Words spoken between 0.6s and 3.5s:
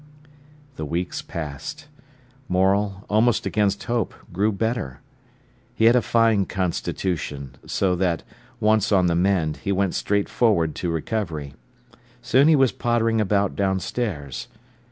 The weeks passed. Morel, almost